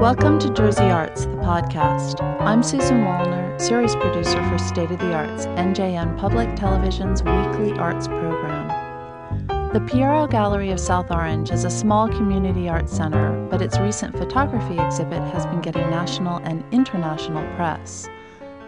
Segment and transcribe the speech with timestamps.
[0.00, 2.22] Welcome to Jersey Arts, the podcast.
[2.40, 8.06] I'm Susan Wallner, series producer for State of the Arts, NJN Public Television's weekly arts
[8.06, 8.68] program.
[9.72, 14.16] The Pierro Gallery of South Orange is a small community arts center, but its recent
[14.16, 18.08] photography exhibit has been getting national and international press.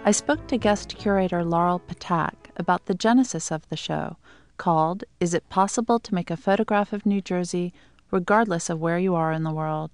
[0.05, 4.17] I spoke to guest curator Laurel Ptak about the genesis of the show,
[4.57, 7.73] called Is It Possible to Make a Photograph of New Jersey
[8.11, 9.92] regardless of where you are in the world?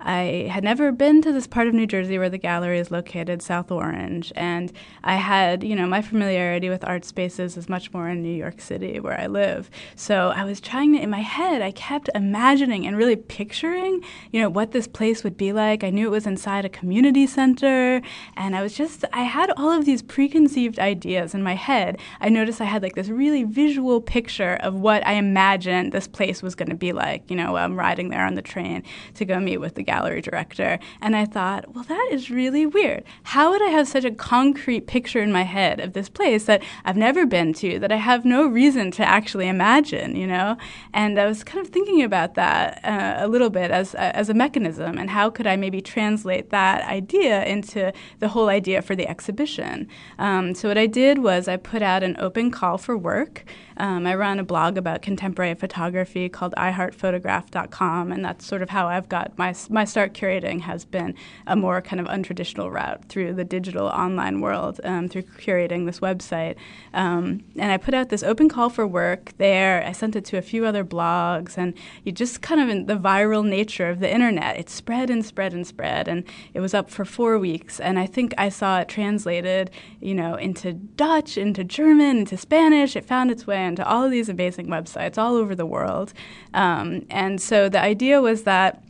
[0.00, 3.40] I had never been to this part of New Jersey where the gallery is located,
[3.40, 4.70] South Orange, and
[5.02, 8.60] I had, you know, my familiarity with art spaces is much more in New York
[8.60, 9.70] City where I live.
[9.94, 14.40] So I was trying to, in my head, I kept imagining and really picturing, you
[14.40, 15.82] know, what this place would be like.
[15.82, 18.02] I knew it was inside a community center,
[18.36, 21.98] and I was just, I had all of these preconceived ideas in my head.
[22.20, 26.42] I noticed I had like this really visual picture of what I imagined this place
[26.42, 28.82] was going to be like, you know, I'm riding there on the train
[29.14, 30.78] to go meet with the gallery director.
[31.00, 33.04] And I thought, well, that is really weird.
[33.22, 36.62] How would I have such a concrete picture in my head of this place that
[36.84, 40.56] I've never been to, that I have no reason to actually imagine, you know?
[40.92, 44.28] And I was kind of thinking about that uh, a little bit as, uh, as
[44.28, 48.96] a mechanism and how could I maybe translate that idea into the whole idea for
[48.96, 49.88] the exhibition.
[50.18, 53.44] Um, so what I did was I put out an open call for work.
[53.76, 58.86] Um, I run a blog about contemporary photography called iheartphotograph.com, and that's sort of how
[58.88, 61.14] I've got my my start curating has been
[61.46, 66.00] a more kind of untraditional route through the digital online world um, through curating this
[66.00, 66.56] website.
[66.94, 69.84] Um, and I put out this open call for work there.
[69.84, 72.96] I sent it to a few other blogs, and you just kind of in the
[72.96, 76.88] viral nature of the internet, it spread and spread and spread, and it was up
[76.90, 77.78] for four weeks.
[77.78, 82.96] And I think I saw it translated, you know, into Dutch, into German, into Spanish.
[82.96, 86.14] It found its way into all of these amazing websites all over the world.
[86.54, 88.82] Um, and so the idea was that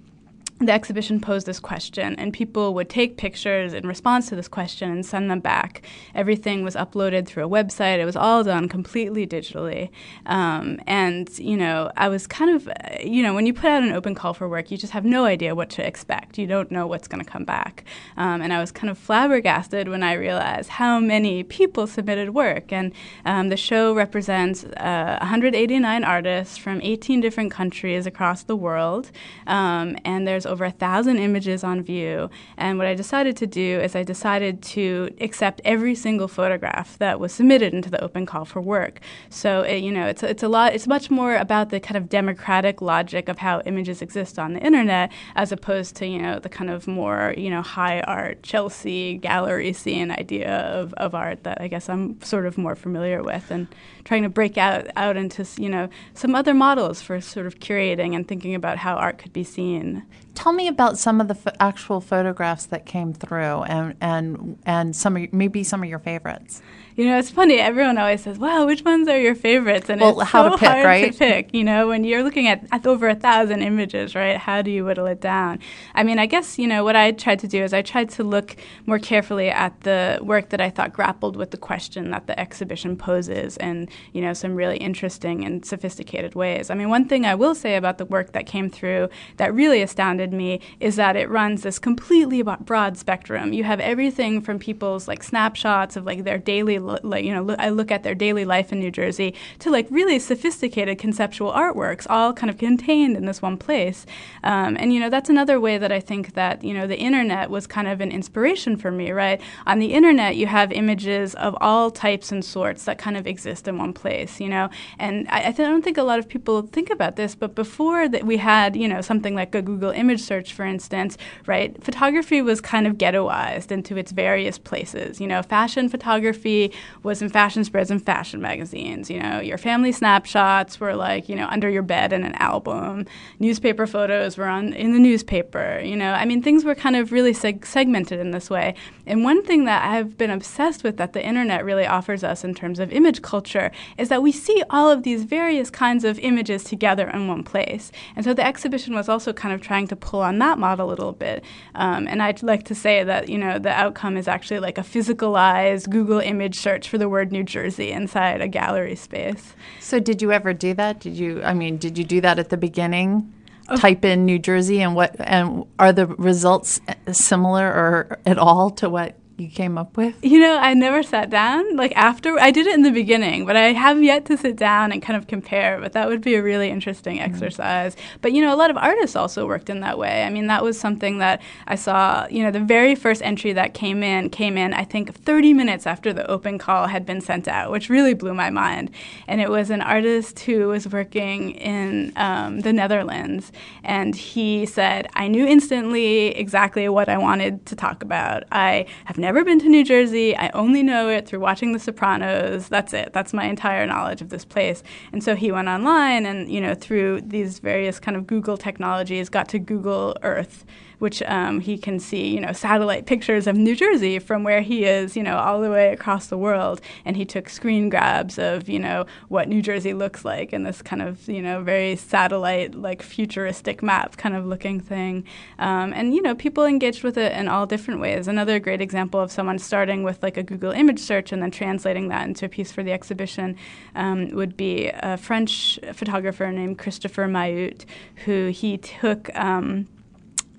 [0.58, 4.90] the exhibition posed this question, and people would take pictures in response to this question
[4.90, 5.82] and send them back.
[6.14, 7.98] Everything was uploaded through a website.
[7.98, 9.90] It was all done completely digitally.
[10.24, 12.70] Um, and, you know, I was kind of,
[13.05, 15.27] you know, when you put out an open call for work, you just have no
[15.27, 16.39] idea what to expect.
[16.39, 17.84] You don't know what's going to come back.
[18.16, 22.72] Um, and I was kind of flabbergasted when I realized how many people submitted work.
[22.72, 22.95] And
[23.27, 29.11] um, the show represents uh, 189 artists from 18 different countries across the world.
[29.46, 32.30] Um, and there's over a thousand images on view.
[32.57, 37.20] And what I decided to do is I decided to accept every single photograph that
[37.20, 39.01] was submitted into the open call for work.
[39.30, 40.74] So it, you know, it's it's a lot.
[40.74, 44.61] It's much more about the kind of democratic logic of how images exist on the
[44.61, 49.18] internet, as opposed to you know the kind of more you know high art Chelsea
[49.18, 53.51] gallery scene idea of, of art that I guess I'm sort of more familiar with,
[53.51, 53.67] and
[54.05, 58.14] trying to break out out into you know some other models for sort of curating
[58.14, 60.02] and thinking about how art could be seen
[60.36, 64.95] tell me about some of the f- actual photographs that came through and and and
[64.95, 66.63] some of, maybe some of your favorites
[66.96, 67.58] you know, it's funny.
[67.58, 70.58] Everyone always says, "Wow, which ones are your favorites?" And well, it's how so to
[70.58, 71.12] pick, hard right?
[71.12, 71.52] to pick.
[71.52, 74.39] You know, when you're looking at, at over a thousand images, right?
[74.39, 75.58] How do you whittle it down?
[75.95, 78.24] I mean, I guess you know what I tried to do is I tried to
[78.24, 82.39] look more carefully at the work that I thought grappled with the question that the
[82.40, 86.70] exhibition poses, and you know, some really interesting and sophisticated ways.
[86.70, 89.83] I mean, one thing I will say about the work that came through that really
[89.83, 93.52] astounded me is that it runs this completely broad spectrum.
[93.52, 97.70] You have everything from people's like snapshots of like their daily like you know I
[97.70, 102.33] look at their daily life in New Jersey to like really sophisticated conceptual artworks, all
[102.33, 104.07] kind of contained in this one place.
[104.45, 107.51] Um, and you know that's another way that I think that you know the internet
[107.51, 109.11] was kind of an inspiration for me.
[109.11, 113.27] Right on the internet, you have images of all types and sorts that kind of
[113.27, 114.41] exist in one place.
[114.41, 117.55] You know, and I, I don't think a lot of people think about this, but
[117.55, 121.83] before that we had you know something like a Google image search, for instance, right?
[121.83, 125.20] Photography was kind of ghettoized into its various places.
[125.20, 126.73] You know, fashion photography
[127.03, 129.11] was in fashion spreads and fashion magazines.
[129.11, 133.06] You know, your family snapshots were like, you know, under your bed in an album.
[133.38, 135.81] Newspaper photos were on in the newspaper.
[135.81, 138.75] You know, I mean, things were kind of really seg- segmented in this way.
[139.06, 142.55] And one thing that I've been obsessed with that the internet really offers us in
[142.55, 146.64] terms of image culture is that we see all of these various kinds of images
[146.64, 147.93] together in one place.
[148.17, 150.90] And so the exhibition was also kind of trying to pull on that model a
[150.90, 151.44] little bit.
[151.75, 154.82] Um, and I'd like to say that, you know, the outcome is actually like a
[154.82, 159.54] physicalized Google image search for the word New Jersey inside a gallery space.
[159.78, 160.98] So, did you ever do that?
[160.98, 163.32] Did you, I mean, did you do that at the beginning?
[163.68, 163.76] Oh.
[163.76, 166.80] Type in New Jersey and what, and are the results
[167.12, 170.14] similar or at all to what you came up with?
[170.24, 171.76] You know, I never sat down.
[171.76, 174.92] Like after I did it in the beginning, but I have yet to sit down
[174.92, 175.78] and kind of compare.
[175.80, 177.32] But that would be a really interesting mm-hmm.
[177.32, 177.96] exercise.
[178.22, 180.24] But you know, a lot of artists also worked in that way.
[180.24, 182.26] I mean, that was something that I saw.
[182.28, 185.86] You know, the very first entry that came in came in, I think, 30 minutes
[185.86, 188.90] after the open call had been sent out, which really blew my mind.
[189.26, 193.52] And it was an artist who was working in um, the Netherlands,
[193.84, 198.44] and he said, "I knew instantly exactly what I wanted to talk about.
[198.50, 200.37] I have." never been to New Jersey.
[200.37, 202.69] I only know it through watching The Sopranos.
[202.69, 203.12] That's it.
[203.12, 204.82] That's my entire knowledge of this place.
[205.12, 209.28] And so he went online and, you know, through these various kind of Google technologies,
[209.28, 210.64] got to Google Earth
[210.98, 214.84] which um, he can see, you know, satellite pictures of New Jersey from where he
[214.84, 216.81] is, you know, all the way across the world.
[217.04, 220.82] And he took screen grabs of, you know, what New Jersey looks like in this
[220.82, 225.25] kind of, you know, very satellite, like futuristic map kind of looking thing.
[225.58, 228.28] Um, and, you know, people engaged with it in all different ways.
[228.28, 232.08] Another great example of someone starting with like a Google image search and then translating
[232.08, 233.56] that into a piece for the exhibition
[233.94, 237.84] um, would be a French photographer named Christopher Maillout,
[238.25, 239.34] who he took.
[239.37, 239.88] Um,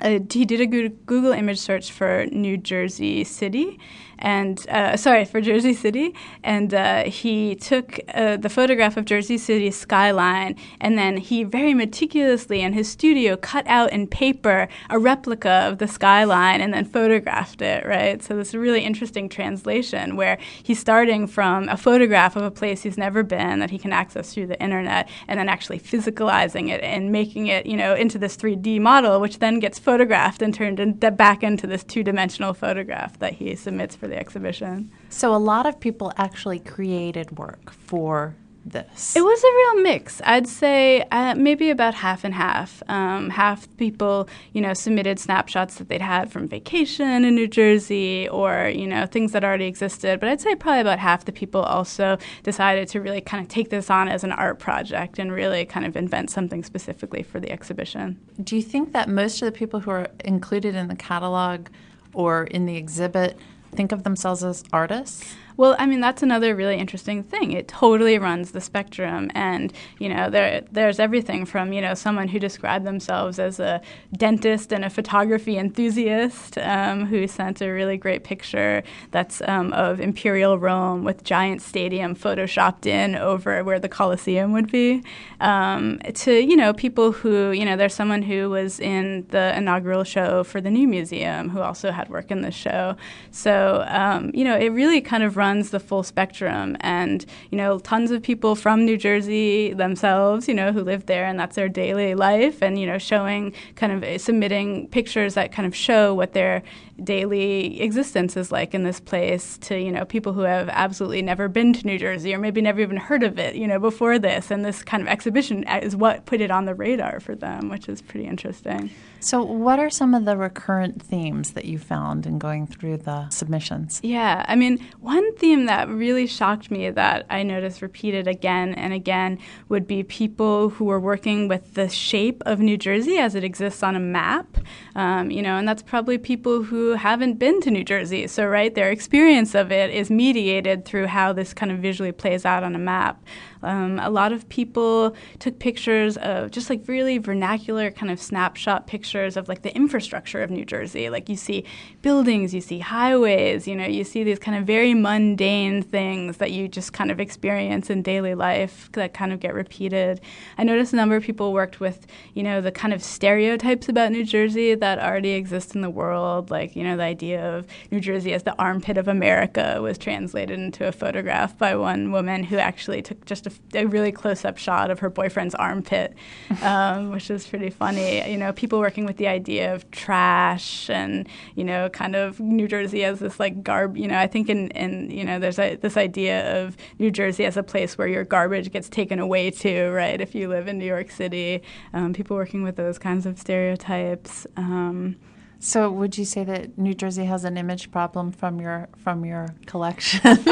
[0.02, 3.80] uh, he did a Google image search for New Jersey City,
[4.20, 9.38] and uh, sorry for Jersey City, and uh, he took uh, the photograph of Jersey
[9.38, 15.00] City's skyline, and then he very meticulously in his studio cut out in paper a
[15.00, 17.86] replica of the skyline, and then photographed it.
[17.86, 22.44] Right, so this is a really interesting translation where he's starting from a photograph of
[22.44, 25.80] a place he's never been that he can access through the internet, and then actually
[25.80, 30.42] physicalizing it and making it, you know, into this 3D model, which then gets photographed
[30.42, 34.92] and turned in, back into this two-dimensional photograph that he submits for for the exhibition.
[35.10, 39.16] So a lot of people actually created work for this?
[39.16, 40.22] It was a real mix.
[40.26, 42.84] I'd say uh, maybe about half and half.
[42.90, 48.28] Um, half people, you know, submitted snapshots that they'd had from vacation in New Jersey
[48.28, 50.20] or, you know, things that already existed.
[50.20, 53.70] But I'd say probably about half the people also decided to really kind of take
[53.70, 57.50] this on as an art project and really kind of invent something specifically for the
[57.52, 58.20] exhibition.
[58.44, 61.68] Do you think that most of the people who are included in the catalog
[62.14, 63.38] or in the exhibit
[63.72, 65.24] think of themselves as artists?
[65.58, 67.52] Well, I mean that's another really interesting thing.
[67.52, 72.28] It totally runs the spectrum, and you know there there's everything from you know someone
[72.28, 73.82] who described themselves as a
[74.16, 80.00] dentist and a photography enthusiast um, who sent a really great picture that's um, of
[80.00, 85.02] Imperial Rome with giant stadium photoshopped in over where the Colosseum would be,
[85.42, 90.04] um, to you know people who you know there's someone who was in the inaugural
[90.04, 92.96] show for the new museum who also had work in the show.
[93.32, 96.76] So um, you know it really kind of runs runs the full spectrum.
[96.82, 101.26] And, you know, tons of people from New Jersey themselves, you know, who live there
[101.26, 105.54] and that's their daily life and, you know, showing kind of uh, submitting pictures that
[105.54, 106.64] kind of show what their
[107.02, 111.48] daily existence is like in this place to, you know, people who have absolutely never
[111.48, 114.52] been to New Jersey or maybe never even heard of it, you know, before this.
[114.52, 117.88] And this kind of exhibition is what put it on the radar for them, which
[117.88, 118.90] is pretty interesting.
[119.20, 123.30] So, what are some of the recurrent themes that you found in going through the
[123.30, 124.00] submissions?
[124.04, 128.94] Yeah, I mean, one theme that really shocked me that I noticed repeated again and
[128.94, 129.40] again
[129.70, 133.84] would be people who were working with the shape of New Jersey as it exists
[133.84, 134.58] on a map.
[134.96, 138.28] Um, you know, and that's probably people who haven't been to New Jersey.
[138.28, 142.46] So, right, their experience of it is mediated through how this kind of visually plays
[142.46, 143.24] out on a map.
[143.64, 148.88] Um, a lot of people took pictures of just like really vernacular kind of snapshot
[148.88, 151.10] pictures of like the infrastructure of New Jersey.
[151.10, 151.64] Like you see
[152.02, 156.52] buildings, you see highways, you know, you see these kind of very mundane things that
[156.52, 160.22] you just kind of experience in daily life that kind of get repeated.
[160.58, 164.12] I noticed a number of people worked with, you know, the kind of stereotypes about
[164.12, 168.00] New Jersey that already exist in the world, like, you know, the idea of New
[168.00, 172.58] Jersey as the armpit of America was translated into a photograph by one woman who
[172.58, 176.16] actually took just a, a really close up shot of her boyfriend's armpit,
[176.62, 178.30] um, which is pretty funny.
[178.30, 182.68] You know, people working with the idea of trash and, you know, kind of New
[182.68, 185.76] Jersey as this like garb, you know, I think in, in you know, there's a,
[185.76, 189.90] this idea of New Jersey as a place where your garbage gets taken away to,
[189.90, 191.62] right, if you live in New York City.
[191.94, 194.48] Um, people working with those kinds of stereotypes.
[194.56, 195.18] Um,
[195.60, 199.48] so, would you say that New Jersey has an image problem from your from your
[199.66, 200.22] collection?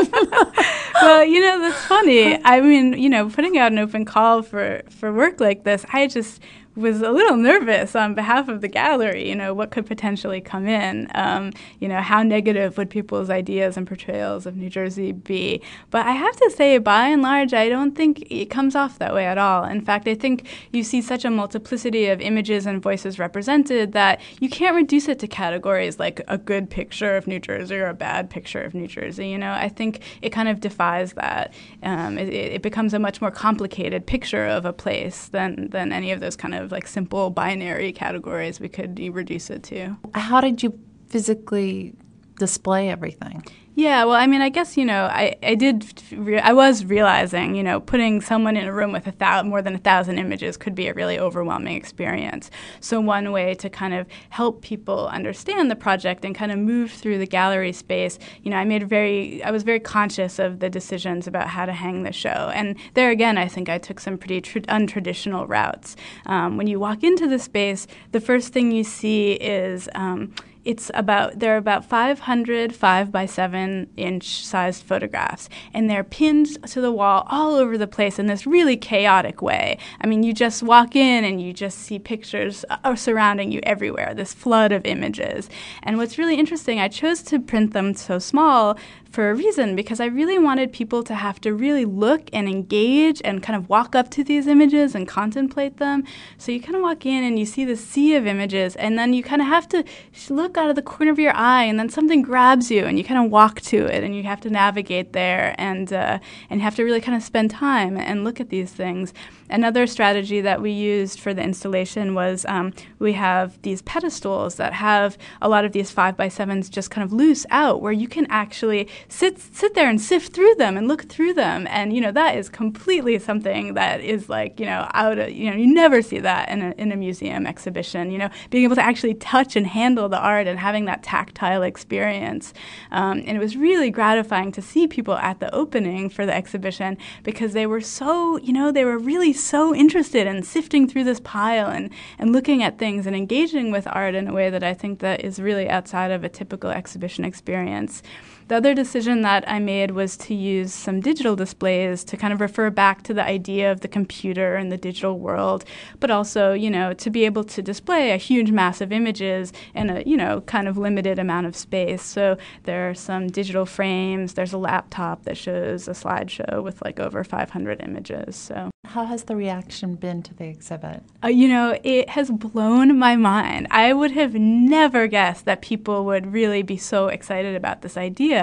[1.02, 2.40] well, you know that's funny.
[2.44, 6.08] I mean, you know, putting out an open call for for work like this, I
[6.08, 6.42] just
[6.76, 9.28] was a little nervous on behalf of the gallery.
[9.28, 11.10] You know, what could potentially come in?
[11.16, 15.62] Um, you know, how negative would people's ideas and portrayals of New Jersey be?
[15.90, 19.14] But I have to say, by and large, I don't think it comes off that
[19.14, 19.64] way at all.
[19.64, 24.20] In fact, I think you see such a multiplicity of images and voices represented that
[24.40, 27.94] you can't reduce it to categories like a good picture of New Jersey or a
[27.94, 29.30] bad picture of New Jersey.
[29.30, 31.54] You know, I think it kind of defies that.
[31.84, 36.12] Um, it, it becomes a much more complicated picture of a place than than any
[36.12, 39.98] of those kind of like simple binary categories we could reduce it to.
[40.14, 41.94] How did you physically
[42.38, 43.44] display everything?
[43.78, 47.56] Yeah, well, I mean, I guess you know, I, I did, re- I was realizing,
[47.56, 50.56] you know, putting someone in a room with a thousand, more than a thousand images
[50.56, 52.50] could be a really overwhelming experience.
[52.80, 56.90] So one way to kind of help people understand the project and kind of move
[56.90, 60.70] through the gallery space, you know, I made very, I was very conscious of the
[60.70, 64.18] decisions about how to hang the show, and there again, I think I took some
[64.18, 65.98] pretty tr- untraditional routes.
[66.26, 70.34] Um, when you walk into the space, the first thing you see is um,
[70.66, 73.65] it's about there are about 500 five by seven
[73.98, 78.46] inch sized photographs, and they're pinned to the wall all over the place in this
[78.48, 79.78] really chaotic way.
[80.02, 84.14] I mean, you just walk in and you just see pictures uh, surrounding you everywhere.
[84.14, 85.50] This flood of images,
[85.84, 88.78] and what's really interesting, I chose to print them so small
[89.16, 93.22] for a reason because I really wanted people to have to really look and engage
[93.24, 96.04] and kind of walk up to these images and contemplate them.
[96.38, 99.14] So you kind of walk in and you see the sea of images, and then
[99.14, 99.86] you kind of have to
[100.30, 103.06] look out of the corner of your eye, and then something grabs you, and you
[103.06, 106.20] kind of walk to it, and you have to navigate there, and uh,
[106.50, 109.14] and have to really kind of spend time and look at these things.
[109.50, 114.74] Another strategy that we used for the installation was um, we have these pedestals that
[114.74, 118.08] have a lot of these five by sevens just kind of loose out, where you
[118.08, 122.02] can actually sit sit there and sift through them and look through them, and you
[122.02, 125.72] know that is completely something that is like you know out of you know you
[125.72, 128.10] never see that in a in a museum exhibition.
[128.10, 131.62] You know, being able to actually touch and handle the art and having that tactile
[131.62, 132.52] experience,
[132.92, 136.98] um, and it was really gratifying to see people at the opening for the exhibition
[137.22, 141.20] because they were so you know they were really so interested in sifting through this
[141.20, 141.90] pile and
[142.20, 145.24] and looking at things and engaging with art in a way that I think that
[145.24, 148.02] is really outside of a typical exhibition experience.
[148.48, 152.40] The other decision that I made was to use some digital displays to kind of
[152.40, 155.66] refer back to the idea of the computer and the digital world,
[156.00, 159.90] but also, you know, to be able to display a huge mass of images in
[159.90, 162.04] a, you know, kind of limited amount of space.
[162.04, 167.00] So there are some digital frames, there's a laptop that shows a slideshow with like
[167.00, 168.36] over 500 images.
[168.36, 171.04] So how has the reaction been to the exhibit?
[171.24, 173.68] Uh, you know, it has blown my mind.
[173.72, 178.35] I would have never guessed that people would really be so excited about this idea,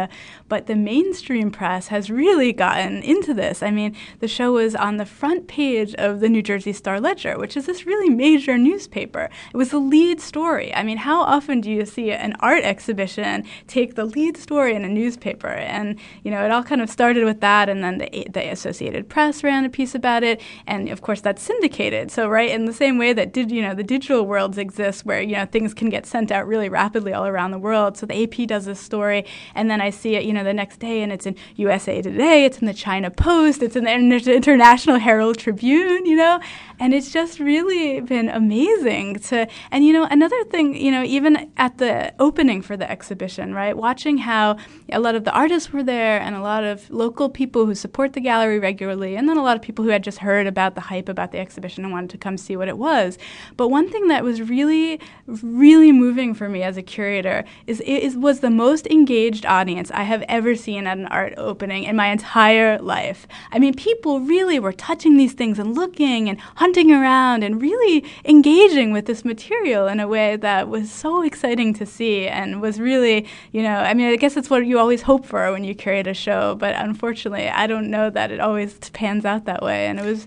[0.48, 3.62] but the mainstream press has really gotten into this.
[3.62, 7.38] I mean, the show was on the front page of the New Jersey Star Ledger,
[7.38, 9.28] which is this really major newspaper.
[9.52, 10.74] It was the lead story.
[10.74, 14.84] I mean, how often do you see an art exhibition take the lead story in
[14.84, 15.48] a newspaper?
[15.48, 19.08] And, you know, it all kind of started with that, and then the, the Associated
[19.08, 22.10] Press ran a piece about it, and of course that's syndicated.
[22.10, 25.20] So, right, in the same way that did, you know, the digital worlds exist where,
[25.20, 27.96] you know, things can get sent out really rapidly all around the world.
[27.96, 30.78] So the AP does this story, and then I see it, you know, the next
[30.78, 34.96] day, and it's in USA Today, it's in the China Post, it's in the International
[34.96, 36.38] Herald Tribune, you know,
[36.78, 39.48] and it's just really been amazing to.
[39.72, 43.76] And you know, another thing, you know, even at the opening for the exhibition, right,
[43.76, 44.56] watching how
[44.92, 48.12] a lot of the artists were there, and a lot of local people who support
[48.12, 50.80] the gallery regularly, and then a lot of people who had just heard about the
[50.80, 53.18] hype about the exhibition and wanted to come see what it was.
[53.56, 58.16] But one thing that was really, really moving for me as a curator is it
[58.16, 62.08] was the most engaged audience I have ever seen at an art opening in my
[62.08, 63.26] entire life.
[63.50, 68.04] I mean, people really were touching these things and looking and hunting around and really
[68.24, 72.80] engaging with this material in a way that was so exciting to see and was
[72.80, 75.74] really, you know, I mean, I guess it's what you always hope for when you
[75.74, 79.86] curate a show, but unfortunately, I don't know that it always pans out that way.
[79.86, 80.26] And it was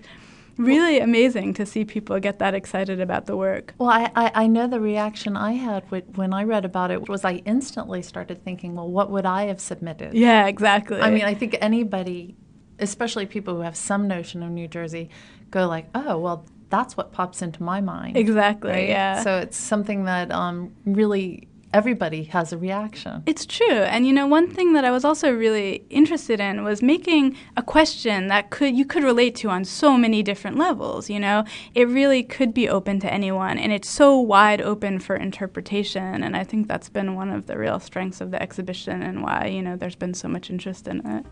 [0.58, 3.74] really amazing to see people get that excited about the work.
[3.78, 5.84] Well, I, I, I, know the reaction I had
[6.16, 9.60] when I read about it was I instantly started thinking, well, what would I have
[9.60, 10.14] submitted?
[10.14, 11.00] Yeah, exactly.
[11.00, 12.36] I mean, I think anybody,
[12.78, 15.10] especially people who have some notion of New Jersey,
[15.50, 18.16] go like, oh, well, that's what pops into my mind.
[18.16, 18.88] Exactly, right?
[18.88, 19.22] yeah.
[19.22, 23.22] So it's something that um, really everybody has a reaction.
[23.26, 23.82] It's true.
[23.92, 27.62] And you know, one thing that I was also really interested in was making a
[27.62, 31.44] question that could you could relate to on so many different levels, you know?
[31.74, 36.34] It really could be open to anyone and it's so wide open for interpretation and
[36.34, 39.60] I think that's been one of the real strengths of the exhibition and why, you
[39.60, 41.26] know, there's been so much interest in it.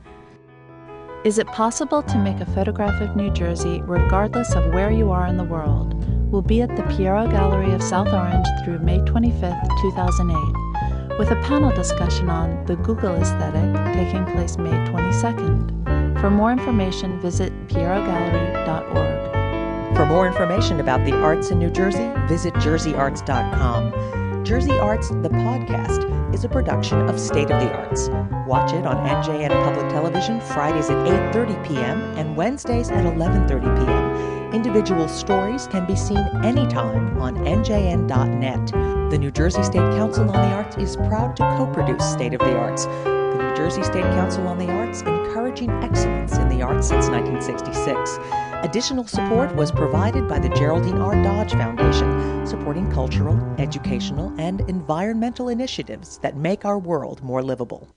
[1.24, 5.26] Is it possible to make a photograph of New Jersey regardless of where you are
[5.26, 6.13] in the world?
[6.34, 9.40] Will be at the Pierro Gallery of South Orange through May 25,
[9.82, 16.20] 2008, with a panel discussion on the Google aesthetic taking place May 22nd.
[16.20, 19.96] For more information, visit pierogallery.org.
[19.96, 24.44] For more information about the arts in New Jersey, visit jerseyarts.com.
[24.44, 28.08] Jersey Arts, the podcast, is a production of State of the Arts.
[28.48, 30.96] Watch it on NJN Public Television Fridays at
[31.32, 32.02] 8:30 p.m.
[32.18, 34.43] and Wednesdays at 11:30 p.m.
[34.54, 38.66] Individual stories can be seen anytime on njn.net.
[39.10, 42.56] The New Jersey State Council on the Arts is proud to co-produce State of the
[42.56, 42.86] Arts.
[42.86, 48.20] The New Jersey State Council on the Arts encouraging excellence in the arts since 1966.
[48.64, 51.20] Additional support was provided by the Geraldine R.
[51.20, 57.88] Dodge Foundation, supporting cultural, educational, and environmental initiatives that make our world more livable.